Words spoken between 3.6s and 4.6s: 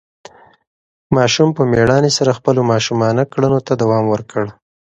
ته دوام ورکړ.